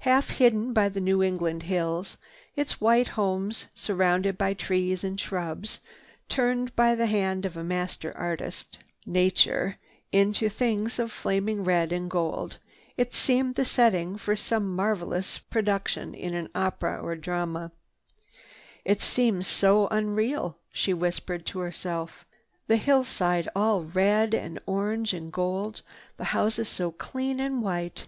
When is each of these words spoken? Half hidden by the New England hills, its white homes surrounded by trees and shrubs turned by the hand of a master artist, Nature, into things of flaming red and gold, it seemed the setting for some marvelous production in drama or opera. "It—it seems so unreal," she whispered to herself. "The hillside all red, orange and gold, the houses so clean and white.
Half 0.00 0.28
hidden 0.32 0.74
by 0.74 0.90
the 0.90 1.00
New 1.00 1.22
England 1.22 1.62
hills, 1.62 2.18
its 2.56 2.78
white 2.78 3.08
homes 3.16 3.68
surrounded 3.74 4.36
by 4.36 4.52
trees 4.52 5.02
and 5.02 5.18
shrubs 5.18 5.80
turned 6.28 6.76
by 6.76 6.94
the 6.94 7.06
hand 7.06 7.46
of 7.46 7.56
a 7.56 7.64
master 7.64 8.14
artist, 8.14 8.80
Nature, 9.06 9.78
into 10.12 10.50
things 10.50 10.98
of 10.98 11.10
flaming 11.10 11.64
red 11.64 11.90
and 11.90 12.10
gold, 12.10 12.58
it 12.98 13.14
seemed 13.14 13.54
the 13.54 13.64
setting 13.64 14.18
for 14.18 14.36
some 14.36 14.76
marvelous 14.76 15.38
production 15.38 16.12
in 16.12 16.32
drama 16.34 16.98
or 17.00 17.14
opera. 17.14 17.72
"It—it 18.84 19.00
seems 19.00 19.46
so 19.48 19.88
unreal," 19.90 20.58
she 20.70 20.92
whispered 20.92 21.46
to 21.46 21.60
herself. 21.60 22.26
"The 22.66 22.76
hillside 22.76 23.48
all 23.56 23.84
red, 23.84 24.58
orange 24.66 25.14
and 25.14 25.32
gold, 25.32 25.80
the 26.18 26.24
houses 26.24 26.68
so 26.68 26.90
clean 26.92 27.40
and 27.40 27.62
white. 27.62 28.04